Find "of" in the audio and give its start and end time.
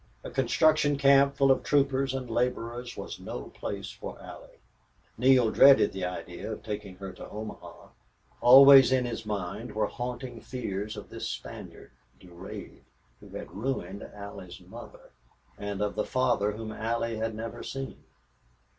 1.51-1.61, 6.51-6.63, 10.97-11.09, 15.83-15.93